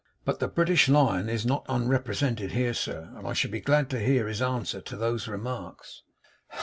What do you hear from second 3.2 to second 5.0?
I should be glad to hear his answer to